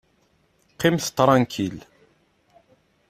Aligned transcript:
Qqimet 0.71 1.07
tṛankil! 1.17 1.77